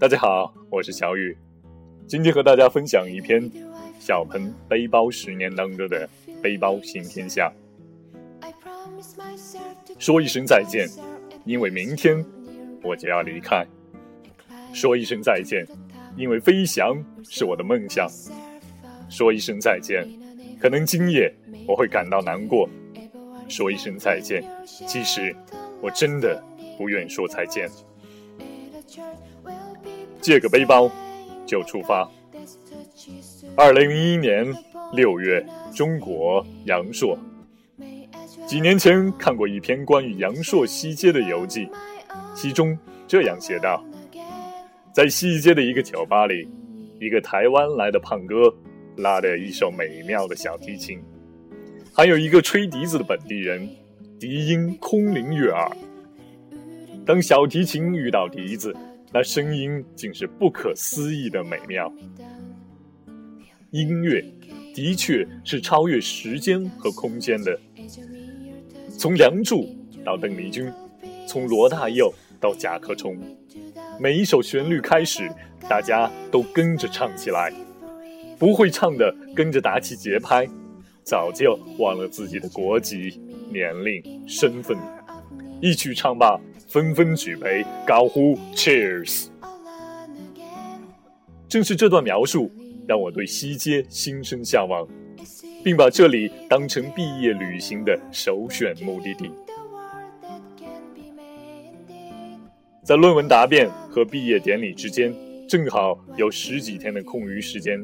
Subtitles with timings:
[0.00, 1.36] 大家好，我是小雨，
[2.06, 3.50] 今天和大家分享一篇
[3.98, 6.08] 小鹏背包十年当中的
[6.40, 7.52] 背包行天下。
[9.98, 10.88] 说一声再见，
[11.44, 12.24] 因为明天
[12.84, 13.66] 我就要离开。
[14.72, 15.66] 说一声再见，
[16.16, 18.08] 因为飞翔是我的梦想。
[19.10, 20.08] 说一声再见，
[20.60, 21.34] 可能今夜
[21.66, 22.70] 我会感到难过。
[23.48, 25.34] 说一声再见，其实
[25.82, 26.40] 我真的
[26.76, 27.68] 不愿说再见。
[30.20, 30.90] 借个背包
[31.46, 32.08] 就出发。
[33.56, 34.46] 二零零一年
[34.92, 37.18] 六月，中国阳朔。
[38.46, 41.68] 几年前看过一篇关于阳朔西街的游记，
[42.34, 43.84] 其中这样写道：
[44.92, 46.48] 在西街的一个酒吧里，
[47.00, 48.54] 一个台湾来的胖哥
[48.96, 51.00] 拉着一首美妙的小提琴，
[51.92, 53.68] 还有一个吹笛子的本地人，
[54.18, 55.70] 笛音空灵悦耳。
[57.04, 58.74] 当小提琴遇到笛子。
[59.12, 61.92] 那声音竟是不可思议的美妙。
[63.70, 64.24] 音乐
[64.74, 67.58] 的确是超越时间和空间的。
[68.98, 69.62] 从《梁祝》
[70.04, 70.70] 到邓丽君，
[71.26, 73.16] 从罗大佑到甲壳虫，
[73.98, 75.28] 每一首旋律开始，
[75.68, 77.52] 大家都跟着唱起来。
[78.38, 80.46] 不会唱的跟着打起节拍，
[81.02, 84.76] 早就忘了自己的国籍、年龄、身份。
[85.60, 86.38] 一曲唱罢。
[86.68, 89.28] 纷纷举杯高呼 “Cheers”。
[91.48, 92.52] 正是这段描述，
[92.86, 94.86] 让我对西街心生向往，
[95.64, 99.30] 并把这里当成毕业旅行的首选目的地。
[102.82, 105.10] 在论文答辩和毕业典礼之间，
[105.48, 107.82] 正好有十几天的空余时间。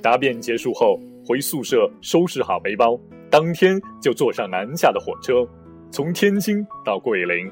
[0.00, 2.96] 答辩结束后，回宿舍收拾好背包，
[3.28, 5.44] 当天就坐上南下的火车。
[5.90, 7.50] 从天津到桂林，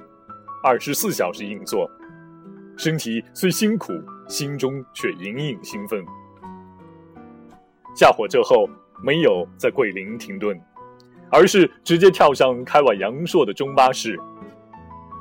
[0.63, 1.91] 二十四小时硬座，
[2.77, 3.93] 身体虽辛苦，
[4.29, 6.05] 心中却隐隐兴奋。
[7.95, 8.69] 下火车后，
[9.03, 10.61] 没有在桂林停顿，
[11.31, 14.19] 而是直接跳上开往阳朔的中巴士。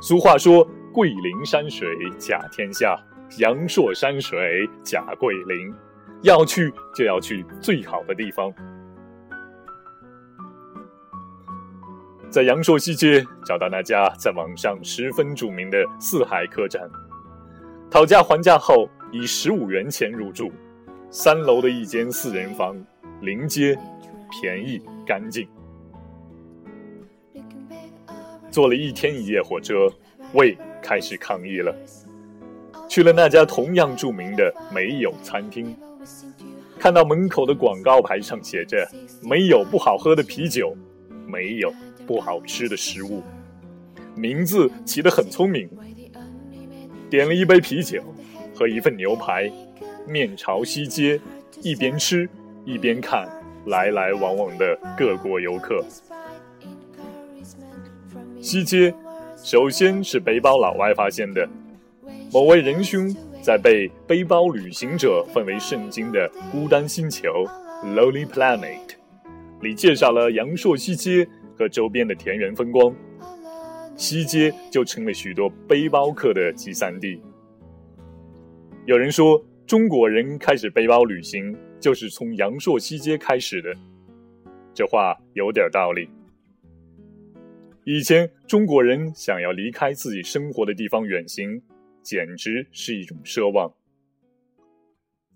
[0.01, 1.87] 俗话说：“桂林山水
[2.19, 2.97] 甲天下，
[3.39, 5.73] 阳朔山水甲桂林。”
[6.21, 8.51] 要去就要去最好的地方。
[12.29, 16.81] 在阳朔西街找到那家在网上十分著名的四海客栈，
[17.89, 20.51] 讨价还价后以十五元钱入住，
[21.09, 22.75] 三楼的一间四人房，
[23.21, 23.77] 临街，
[24.29, 25.47] 便宜干净。
[28.51, 29.89] 坐了一天一夜火车，
[30.33, 31.73] 胃开始抗议了，
[32.89, 35.73] 去了那家同样著名的没有餐厅，
[36.77, 38.85] 看到门口的广告牌上写着
[39.23, 40.75] “没有不好喝的啤酒”，
[41.27, 41.73] 没有。
[42.07, 43.23] 不好吃的食物，
[44.15, 45.67] 名字起得很聪明。
[47.09, 47.99] 点了一杯啤酒
[48.53, 49.51] 和一份牛排，
[50.07, 51.19] 面朝西街，
[51.63, 52.29] 一边吃
[52.63, 53.27] 一边看
[53.65, 55.83] 来来往往的各国游客。
[58.39, 58.93] 西街
[59.35, 61.49] 首先是背包老外发现的，
[62.31, 63.11] 某位仁兄
[63.41, 67.27] 在被背包旅行者奉为圣经的《孤单星球》
[67.83, 68.93] （Lonely Planet）
[69.65, 71.27] 里介绍了阳朔西街。
[71.57, 72.93] 和周边的田园风光，
[73.95, 77.17] 西街就成了许多背包客的集散地。
[78.85, 83.73] 有人说，中国人开始背包旅行就是从阳朔西街开始的，
[84.73, 86.09] 这话有点道理。
[87.85, 91.63] 以前中国人想要离开自己生活的地方远行，
[92.03, 93.73] 简直是一种奢望。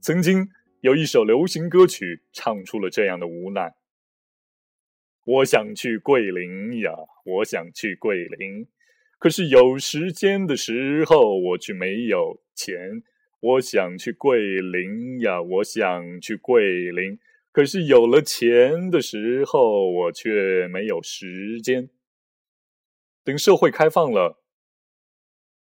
[0.01, 0.45] 曾经
[0.81, 3.73] 有一首流行歌曲唱出了这样的无奈。
[5.31, 6.91] 我想去桂林呀，
[7.23, 8.67] 我想去桂林，
[9.19, 13.03] 可是有时间的时候我却没有钱。
[13.39, 17.19] 我想去桂林呀，我想去桂林，
[17.51, 21.91] 可是有了钱的时候我却没有时间。
[23.23, 24.41] 等社会开放了，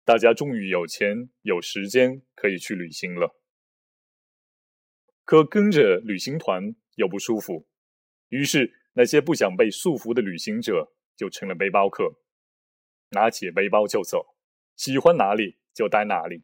[0.05, 3.35] 大家终于有钱有时间可以去旅行了，
[5.25, 7.67] 可跟着旅行团又不舒服，
[8.29, 8.77] 于是。
[8.93, 12.19] 那些不想被束缚的旅行者就成了背包客，
[13.11, 14.35] 拿起背包就走，
[14.75, 16.43] 喜欢哪里就待哪里。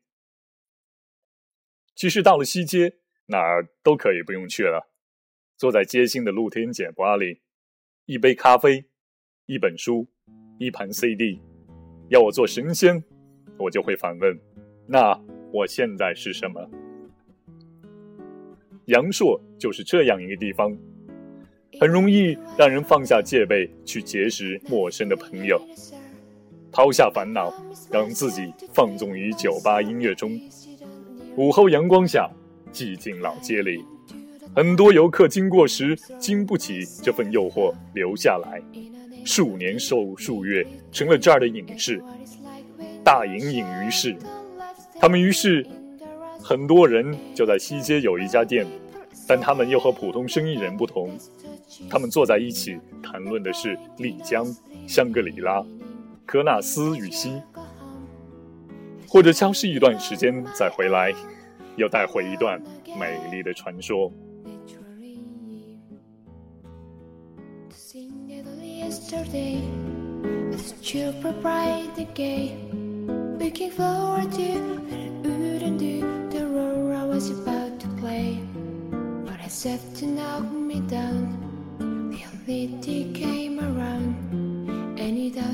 [1.96, 4.92] 其实到了西街，哪儿都可以不用去了，
[5.58, 7.42] 坐在街心的露天酒吧里，
[8.06, 8.86] 一杯咖啡，
[9.46, 10.08] 一本书，
[10.60, 11.42] 一盘 CD，
[12.10, 13.04] 要我做神仙，
[13.58, 14.40] 我就会反问：
[14.88, 15.20] 那
[15.52, 16.70] 我现在是什么？
[18.86, 20.72] 阳朔就是这样一个地方。
[21.80, 25.62] 很容易让人放下戒备去结识陌生的朋友。
[26.72, 27.54] 抛下烦恼，
[27.92, 30.40] 让自己放纵于酒吧音乐中。
[31.36, 32.30] 午后阳光下，
[32.72, 33.84] 寂静老街里，
[34.56, 38.62] 很多游客经过时，经不起这份诱惑，留下来。
[39.26, 42.02] 数年受数月，成了这儿的隐士。
[43.04, 44.16] 大隐隐于市，
[45.00, 45.66] 他们于是，
[46.42, 48.66] 很多人就在西街有一家店，
[49.28, 51.18] 但他们又和普通生意人不同，
[51.90, 54.46] 他们坐在一起谈论的是丽江、
[54.88, 55.64] 香格里拉。
[56.26, 57.42] 科纳斯与西，
[59.08, 61.14] 或者消失一段时间再回来，
[61.78, 62.62] 又带回一段
[63.00, 64.12] 美丽的传说。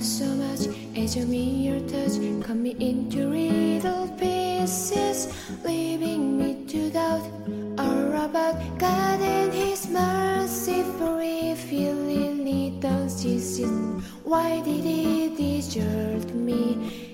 [0.04, 0.68] So much.
[0.96, 2.20] As you me your touch.
[2.46, 5.34] Cut me into little pieces
[5.66, 7.26] leaving me to doubt.
[7.80, 13.74] All about God and his mercy for if he really does exist
[14.24, 17.13] why did he desert me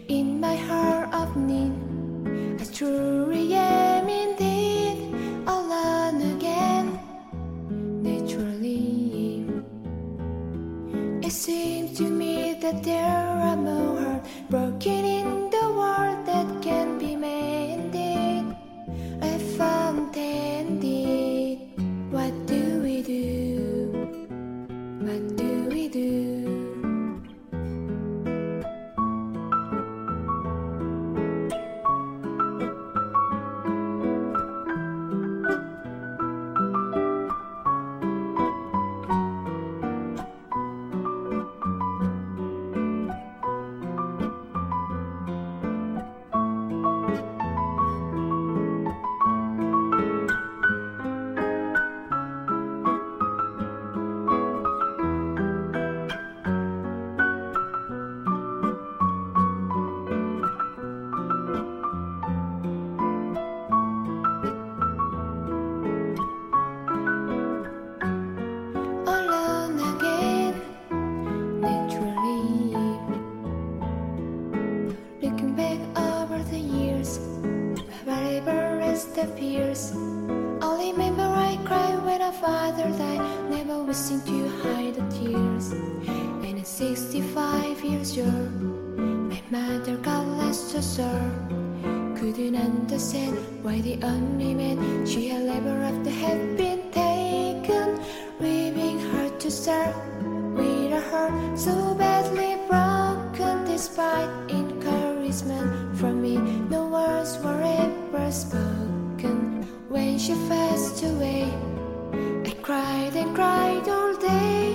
[12.71, 13.08] get there
[83.89, 85.71] wishing to hide the tears.
[86.45, 88.51] And at 65 years old,
[89.31, 91.33] my mother got lost to serve.
[92.15, 97.99] Couldn't understand why the only man she had ever loved had been taken,
[98.39, 99.95] leaving her to serve
[100.53, 106.37] with a heart so badly broken despite encouragement from me.
[106.69, 111.68] No words were ever spoken when she passed away.
[112.69, 114.68] Cried and cried all day.